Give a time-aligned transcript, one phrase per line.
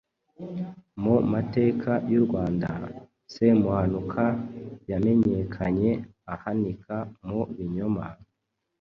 [1.01, 2.69] Mu mateka y’U Rwanda,
[3.33, 4.25] Semuhanuka
[4.89, 5.91] yamenyekanye
[6.33, 6.95] ahanika
[7.27, 8.05] mu binyoma,